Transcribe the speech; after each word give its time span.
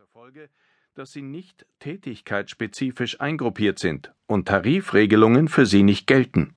zur 0.00 0.06
Folge, 0.06 0.48
dass 0.94 1.12
sie 1.12 1.20
nicht 1.20 1.66
tätigkeitsspezifisch 1.78 3.20
eingruppiert 3.20 3.78
sind 3.78 4.14
und 4.26 4.48
Tarifregelungen 4.48 5.46
für 5.46 5.66
sie 5.66 5.82
nicht 5.82 6.06
gelten. 6.06 6.56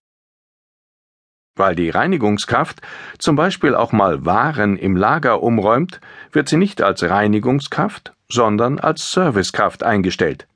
Weil 1.57 1.75
die 1.75 1.89
Reinigungskraft 1.89 2.81
zum 3.17 3.35
Beispiel 3.35 3.75
auch 3.75 3.91
mal 3.91 4.25
Waren 4.25 4.77
im 4.77 4.95
Lager 4.95 5.43
umräumt, 5.43 5.99
wird 6.31 6.47
sie 6.47 6.55
nicht 6.55 6.81
als 6.81 7.03
Reinigungskraft, 7.03 8.13
sondern 8.29 8.79
als 8.79 9.11
Servicekraft 9.11 9.83
eingestellt. 9.83 10.47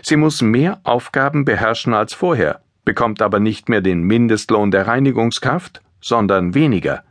Sie 0.00 0.16
muss 0.16 0.40
mehr 0.40 0.80
Aufgaben 0.84 1.44
beherrschen 1.44 1.92
als 1.92 2.14
vorher, 2.14 2.62
bekommt 2.86 3.20
aber 3.20 3.38
nicht 3.38 3.68
mehr 3.68 3.82
den 3.82 4.02
Mindestlohn 4.02 4.70
der 4.70 4.86
Reinigungskraft, 4.86 5.82
sondern 6.00 6.54
weniger. 6.54 7.04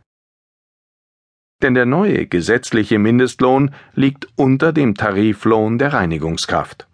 Denn 1.64 1.74
der 1.74 1.86
neue 1.86 2.28
gesetzliche 2.28 3.00
Mindestlohn 3.00 3.74
liegt 3.96 4.28
unter 4.36 4.74
dem 4.74 4.96
Tariflohn 4.96 5.78
der 5.78 5.94
Reinigungskraft. 5.94 6.90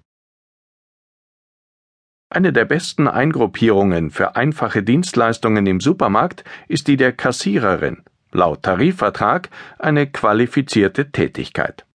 Eine 2.29 2.53
der 2.53 2.65
besten 2.65 3.07
Eingruppierungen 3.07 4.11
für 4.11 4.35
einfache 4.35 4.83
Dienstleistungen 4.83 5.65
im 5.65 5.79
Supermarkt 5.79 6.43
ist 6.67 6.87
die 6.87 6.97
der 6.97 7.11
Kassiererin, 7.11 8.03
laut 8.31 8.61
Tarifvertrag 8.61 9.49
eine 9.79 10.05
qualifizierte 10.05 11.11
Tätigkeit. 11.11 11.87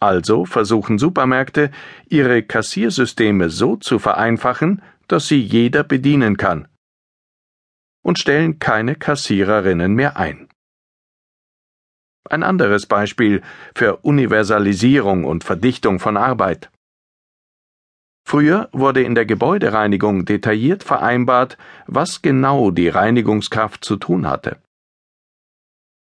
Also 0.00 0.44
versuchen 0.44 0.98
Supermärkte, 0.98 1.70
ihre 2.08 2.42
Kassiersysteme 2.42 3.50
so 3.50 3.76
zu 3.76 4.00
vereinfachen, 4.00 4.82
dass 5.06 5.28
sie 5.28 5.40
jeder 5.40 5.84
bedienen 5.84 6.36
kann 6.36 6.66
und 8.02 8.18
stellen 8.18 8.58
keine 8.58 8.96
Kassiererinnen 8.96 9.94
mehr 9.94 10.16
ein. 10.16 10.49
Ein 12.28 12.42
anderes 12.42 12.86
Beispiel 12.86 13.42
für 13.74 13.96
Universalisierung 13.98 15.24
und 15.24 15.44
Verdichtung 15.44 16.00
von 16.00 16.16
Arbeit. 16.16 16.70
Früher 18.26 18.68
wurde 18.72 19.02
in 19.02 19.14
der 19.14 19.26
Gebäudereinigung 19.26 20.24
detailliert 20.24 20.84
vereinbart, 20.84 21.58
was 21.86 22.22
genau 22.22 22.70
die 22.70 22.88
Reinigungskraft 22.88 23.84
zu 23.84 23.96
tun 23.96 24.28
hatte. 24.28 24.58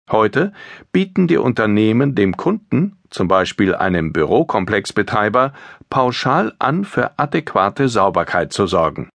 Heute 0.10 0.54
bieten 0.94 1.28
die 1.28 1.38
Unternehmen 1.38 2.16
dem 2.16 2.38
Kunden, 2.38 2.98
zum 3.10 3.28
Beispiel 3.28 3.76
einem 3.76 4.14
Bürokomplexbetreiber, 4.14 5.54
pauschal 5.90 6.56
an, 6.60 6.86
für 6.86 7.20
adäquate 7.20 7.90
Sauberkeit 7.90 8.54
zu 8.54 8.68
sorgen. 8.68 9.10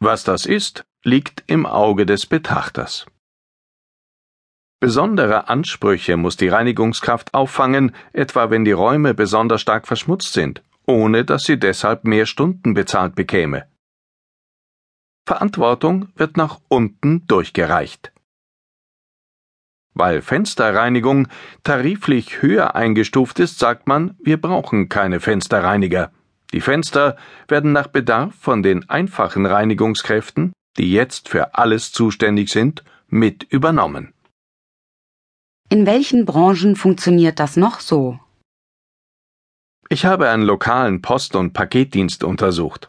Was 0.00 0.24
das 0.24 0.44
ist, 0.44 0.84
liegt 1.04 1.44
im 1.46 1.66
Auge 1.66 2.04
des 2.04 2.26
Betrachters. 2.26 3.06
Besondere 4.80 5.48
Ansprüche 5.48 6.16
muss 6.16 6.36
die 6.36 6.48
Reinigungskraft 6.48 7.34
auffangen, 7.34 7.94
etwa 8.12 8.50
wenn 8.50 8.64
die 8.64 8.72
Räume 8.72 9.14
besonders 9.14 9.60
stark 9.60 9.86
verschmutzt 9.86 10.32
sind 10.32 10.62
ohne 10.90 11.24
dass 11.24 11.44
sie 11.44 11.58
deshalb 11.58 12.04
mehr 12.04 12.26
Stunden 12.26 12.74
bezahlt 12.74 13.14
bekäme. 13.14 13.66
Verantwortung 15.26 16.08
wird 16.16 16.36
nach 16.36 16.60
unten 16.68 17.26
durchgereicht. 17.26 18.12
Weil 19.94 20.22
Fensterreinigung 20.22 21.28
tariflich 21.62 22.42
höher 22.42 22.74
eingestuft 22.74 23.38
ist, 23.38 23.58
sagt 23.58 23.86
man, 23.86 24.16
wir 24.20 24.40
brauchen 24.40 24.88
keine 24.88 25.20
Fensterreiniger. 25.20 26.10
Die 26.52 26.60
Fenster 26.60 27.16
werden 27.46 27.72
nach 27.72 27.86
Bedarf 27.86 28.34
von 28.34 28.62
den 28.62 28.88
einfachen 28.88 29.46
Reinigungskräften, 29.46 30.52
die 30.78 30.92
jetzt 30.92 31.28
für 31.28 31.54
alles 31.54 31.92
zuständig 31.92 32.50
sind, 32.50 32.82
mit 33.08 33.44
übernommen. 33.44 34.12
In 35.72 35.86
welchen 35.86 36.24
Branchen 36.24 36.74
funktioniert 36.74 37.38
das 37.38 37.56
noch 37.56 37.78
so? 37.78 38.18
Ich 39.88 40.04
habe 40.04 40.28
einen 40.28 40.42
lokalen 40.42 41.00
Post- 41.00 41.36
und 41.36 41.52
Paketdienst 41.52 42.24
untersucht. 42.24 42.88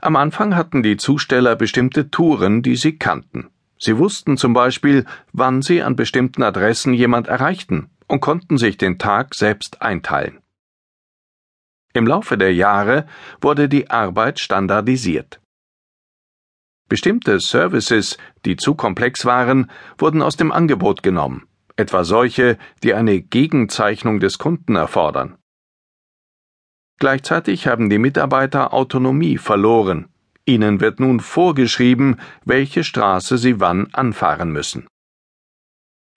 Am 0.00 0.16
Anfang 0.16 0.56
hatten 0.56 0.82
die 0.82 0.96
Zusteller 0.96 1.54
bestimmte 1.54 2.10
Touren, 2.10 2.62
die 2.62 2.74
sie 2.74 2.98
kannten. 2.98 3.50
Sie 3.78 3.98
wussten 3.98 4.36
zum 4.36 4.52
Beispiel, 4.52 5.04
wann 5.32 5.62
sie 5.62 5.80
an 5.80 5.94
bestimmten 5.94 6.42
Adressen 6.42 6.92
jemand 6.92 7.28
erreichten 7.28 7.88
und 8.08 8.18
konnten 8.18 8.58
sich 8.58 8.76
den 8.76 8.98
Tag 8.98 9.36
selbst 9.36 9.82
einteilen. 9.82 10.40
Im 11.92 12.08
Laufe 12.08 12.36
der 12.36 12.52
Jahre 12.52 13.06
wurde 13.40 13.68
die 13.68 13.90
Arbeit 13.90 14.40
standardisiert. 14.40 15.40
Bestimmte 16.88 17.40
Services, 17.40 18.16
die 18.44 18.56
zu 18.56 18.74
komplex 18.74 19.24
waren, 19.24 19.70
wurden 19.98 20.22
aus 20.22 20.36
dem 20.36 20.52
Angebot 20.52 21.02
genommen 21.02 21.46
etwa 21.76 22.04
solche, 22.04 22.58
die 22.82 22.94
eine 22.94 23.20
Gegenzeichnung 23.20 24.18
des 24.18 24.38
Kunden 24.38 24.76
erfordern. 24.76 25.36
Gleichzeitig 26.98 27.66
haben 27.66 27.90
die 27.90 27.98
Mitarbeiter 27.98 28.72
Autonomie 28.72 29.36
verloren. 29.36 30.08
Ihnen 30.46 30.80
wird 30.80 31.00
nun 31.00 31.20
vorgeschrieben, 31.20 32.18
welche 32.44 32.84
Straße 32.84 33.36
sie 33.36 33.60
wann 33.60 33.92
anfahren 33.92 34.50
müssen. 34.50 34.86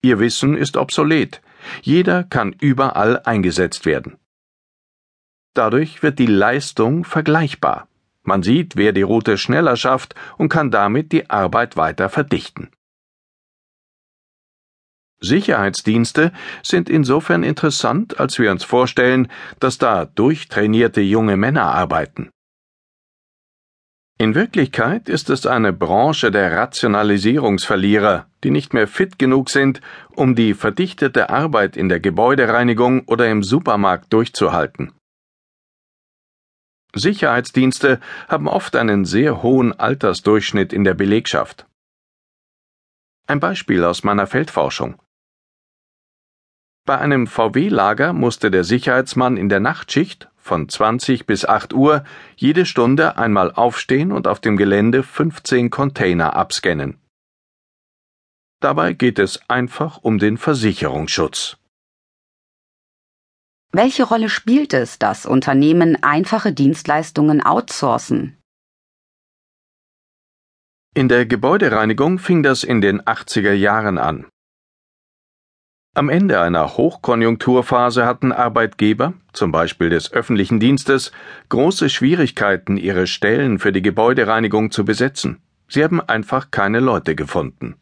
Ihr 0.02 0.18
Wissen 0.18 0.56
ist 0.56 0.78
obsolet. 0.78 1.42
Jeder 1.82 2.24
kann 2.24 2.54
überall 2.58 3.20
eingesetzt 3.20 3.84
werden. 3.84 4.16
Dadurch 5.52 6.02
wird 6.02 6.18
die 6.18 6.26
Leistung 6.26 7.04
vergleichbar. 7.04 7.89
Man 8.30 8.44
sieht, 8.44 8.76
wer 8.76 8.92
die 8.92 9.02
Route 9.02 9.36
schneller 9.38 9.74
schafft 9.74 10.14
und 10.38 10.50
kann 10.50 10.70
damit 10.70 11.10
die 11.10 11.30
Arbeit 11.30 11.76
weiter 11.76 12.08
verdichten. 12.08 12.70
Sicherheitsdienste 15.18 16.30
sind 16.62 16.88
insofern 16.88 17.42
interessant, 17.42 18.20
als 18.20 18.38
wir 18.38 18.52
uns 18.52 18.62
vorstellen, 18.62 19.26
dass 19.58 19.78
da 19.78 20.04
durchtrainierte 20.04 21.00
junge 21.00 21.36
Männer 21.36 21.74
arbeiten. 21.74 22.30
In 24.16 24.36
Wirklichkeit 24.36 25.08
ist 25.08 25.28
es 25.28 25.44
eine 25.44 25.72
Branche 25.72 26.30
der 26.30 26.52
Rationalisierungsverlierer, 26.52 28.28
die 28.44 28.52
nicht 28.52 28.74
mehr 28.74 28.86
fit 28.86 29.18
genug 29.18 29.50
sind, 29.50 29.80
um 30.14 30.36
die 30.36 30.54
verdichtete 30.54 31.30
Arbeit 31.30 31.76
in 31.76 31.88
der 31.88 31.98
Gebäudereinigung 31.98 33.08
oder 33.08 33.28
im 33.28 33.42
Supermarkt 33.42 34.12
durchzuhalten. 34.12 34.92
Sicherheitsdienste 36.94 38.00
haben 38.28 38.48
oft 38.48 38.76
einen 38.76 39.04
sehr 39.04 39.42
hohen 39.42 39.78
Altersdurchschnitt 39.78 40.72
in 40.72 40.84
der 40.84 40.94
Belegschaft. 40.94 41.66
Ein 43.26 43.40
Beispiel 43.40 43.84
aus 43.84 44.02
meiner 44.02 44.26
Feldforschung. 44.26 45.00
Bei 46.84 46.98
einem 46.98 47.28
VW-Lager 47.28 48.12
musste 48.12 48.50
der 48.50 48.64
Sicherheitsmann 48.64 49.36
in 49.36 49.48
der 49.48 49.60
Nachtschicht 49.60 50.28
von 50.36 50.68
20 50.68 51.26
bis 51.26 51.44
8 51.44 51.72
Uhr 51.72 52.02
jede 52.34 52.66
Stunde 52.66 53.16
einmal 53.16 53.52
aufstehen 53.52 54.10
und 54.10 54.26
auf 54.26 54.40
dem 54.40 54.56
Gelände 54.56 55.04
15 55.04 55.70
Container 55.70 56.34
abscannen. 56.34 56.98
Dabei 58.58 58.92
geht 58.94 59.20
es 59.20 59.40
einfach 59.48 59.98
um 59.98 60.18
den 60.18 60.36
Versicherungsschutz. 60.36 61.59
Welche 63.72 64.02
Rolle 64.02 64.28
spielt 64.28 64.74
es, 64.74 64.98
dass 64.98 65.26
Unternehmen 65.26 66.02
einfache 66.02 66.52
Dienstleistungen 66.52 67.40
outsourcen? 67.40 68.36
In 70.92 71.08
der 71.08 71.24
Gebäudereinigung 71.24 72.18
fing 72.18 72.42
das 72.42 72.64
in 72.64 72.80
den 72.80 73.00
80er 73.00 73.52
Jahren 73.52 73.96
an. 73.96 74.26
Am 75.94 76.08
Ende 76.08 76.40
einer 76.40 76.76
Hochkonjunkturphase 76.76 78.06
hatten 78.06 78.32
Arbeitgeber, 78.32 79.14
zum 79.32 79.52
Beispiel 79.52 79.88
des 79.90 80.12
öffentlichen 80.12 80.58
Dienstes, 80.58 81.12
große 81.48 81.90
Schwierigkeiten, 81.90 82.76
ihre 82.76 83.06
Stellen 83.06 83.60
für 83.60 83.70
die 83.70 83.82
Gebäudereinigung 83.82 84.72
zu 84.72 84.84
besetzen. 84.84 85.42
Sie 85.68 85.84
haben 85.84 86.00
einfach 86.00 86.50
keine 86.50 86.80
Leute 86.80 87.14
gefunden. 87.14 87.76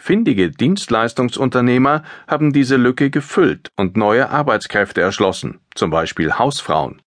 Findige 0.00 0.50
Dienstleistungsunternehmer 0.50 2.02
haben 2.26 2.54
diese 2.54 2.76
Lücke 2.76 3.10
gefüllt 3.10 3.68
und 3.76 3.98
neue 3.98 4.30
Arbeitskräfte 4.30 5.02
erschlossen, 5.02 5.60
zum 5.74 5.90
Beispiel 5.90 6.32
Hausfrauen. 6.38 7.02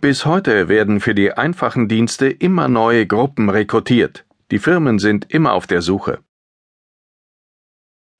Bis 0.00 0.24
heute 0.24 0.68
werden 0.68 1.00
für 1.00 1.16
die 1.16 1.32
einfachen 1.32 1.88
Dienste 1.88 2.28
immer 2.28 2.68
neue 2.68 3.08
Gruppen 3.08 3.50
rekrutiert. 3.50 4.24
Die 4.52 4.60
Firmen 4.60 5.00
sind 5.00 5.32
immer 5.32 5.52
auf 5.52 5.66
der 5.66 5.82
Suche. 5.82 6.20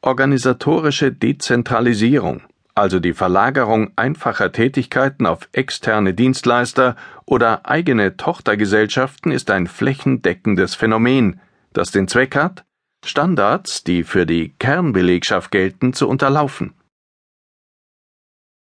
Organisatorische 0.02 1.12
Dezentralisierung, 1.12 2.42
also 2.74 2.98
die 2.98 3.14
Verlagerung 3.14 3.92
einfacher 3.94 4.50
Tätigkeiten 4.50 5.26
auf 5.26 5.48
externe 5.52 6.12
Dienstleister 6.12 6.96
oder 7.24 7.66
eigene 7.66 8.16
Tochtergesellschaften, 8.16 9.30
ist 9.30 9.48
ein 9.52 9.68
flächendeckendes 9.68 10.74
Phänomen, 10.74 11.40
das 11.74 11.90
den 11.90 12.08
Zweck 12.08 12.34
hat, 12.34 12.64
Standards, 13.04 13.84
die 13.84 14.02
für 14.02 14.24
die 14.24 14.54
Kernbelegschaft 14.58 15.50
gelten, 15.50 15.92
zu 15.92 16.08
unterlaufen. 16.08 16.72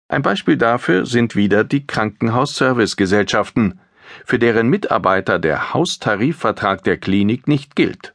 Ein 0.07 0.23
Beispiel 0.23 0.57
dafür 0.57 1.05
sind 1.05 1.35
wieder 1.35 1.63
die 1.63 1.85
Krankenhausservicegesellschaften, 1.85 3.79
für 4.23 4.39
deren 4.39 4.69
Mitarbeiter 4.69 5.39
der 5.39 5.73
Haustarifvertrag 5.73 6.83
der 6.83 6.97
Klinik 6.97 7.47
nicht 7.47 7.75
gilt. 7.75 8.13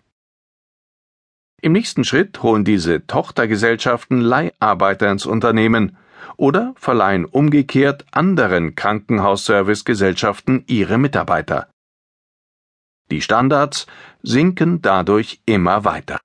Im 1.62 1.72
nächsten 1.72 2.04
Schritt 2.04 2.42
holen 2.42 2.64
diese 2.64 3.06
Tochtergesellschaften 3.06 4.20
Leiharbeiter 4.20 5.10
ins 5.10 5.26
Unternehmen 5.26 5.96
oder 6.36 6.72
verleihen 6.76 7.26
umgekehrt 7.26 8.06
anderen 8.12 8.74
Krankenhausservicegesellschaften 8.74 10.64
ihre 10.66 10.96
Mitarbeiter. 10.96 11.68
Die 13.10 13.20
Standards 13.20 13.86
sinken 14.22 14.82
dadurch 14.82 15.40
immer 15.46 15.84
weiter. 15.84 16.18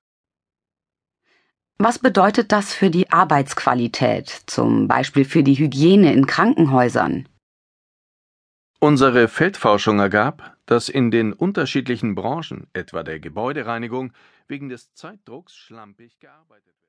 Was 1.77 1.99
bedeutet 1.99 2.51
das 2.51 2.73
für 2.73 2.89
die 2.89 3.11
Arbeitsqualität, 3.11 4.43
zum 4.45 4.87
Beispiel 4.87 5.25
für 5.25 5.43
die 5.43 5.55
Hygiene 5.55 6.13
in 6.13 6.25
Krankenhäusern? 6.25 7.27
Unsere 8.79 9.27
Feldforschung 9.27 9.99
ergab, 9.99 10.55
dass 10.67 10.89
in 10.89 11.11
den 11.11 11.33
unterschiedlichen 11.33 12.15
Branchen, 12.15 12.67
etwa 12.73 13.03
der 13.03 13.19
Gebäudereinigung, 13.19 14.13
wegen 14.47 14.69
des 14.69 14.93
Zeitdrucks 14.93 15.55
schlampig 15.55 16.19
gearbeitet 16.19 16.75
wird. 16.81 16.84